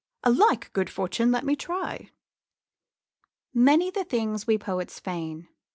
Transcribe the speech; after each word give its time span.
'A 0.23 0.31
like 0.31 0.73
good 0.73 0.89
fortune 0.89 1.31
let 1.31 1.43
me 1.45 1.55
try.' 1.55 2.09
Many 3.53 3.91
the 3.91 4.03
things 4.03 4.47
we 4.47 4.57
poets 4.57 4.99
feign. 4.99 5.47